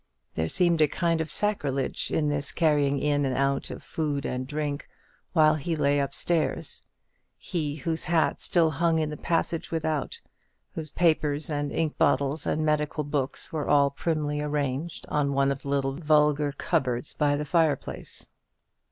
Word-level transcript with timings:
There 0.33 0.49
seemed 0.49 0.81
a 0.81 0.87
kind 0.87 1.21
of 1.21 1.29
sacrilege 1.29 2.09
in 2.09 2.29
this 2.29 2.51
carrying 2.51 2.97
in 2.97 3.23
and 3.23 3.37
out 3.37 3.69
of 3.69 3.83
food 3.83 4.25
and 4.25 4.47
drink 4.47 4.87
while 5.33 5.53
he 5.53 5.75
lay 5.75 5.99
up 5.99 6.11
stairs; 6.11 6.81
he 7.37 7.75
whose 7.75 8.05
hat 8.05 8.41
still 8.41 8.71
hung 8.71 8.97
in 8.97 9.11
the 9.11 9.15
passage 9.15 9.69
without, 9.69 10.19
whose 10.71 10.89
papers 10.89 11.51
and 11.51 11.71
ink 11.71 11.99
bottles 11.99 12.47
and 12.47 12.65
medical 12.65 13.03
books 13.03 13.53
were 13.53 13.69
all 13.69 13.91
primly 13.91 14.41
arranged 14.41 15.05
on 15.07 15.33
one 15.33 15.51
of 15.51 15.61
the 15.61 15.69
little 15.69 15.93
vulgar 15.93 16.51
cupboards 16.51 17.13
by 17.13 17.35
the 17.35 17.45
fireplace. 17.45 18.25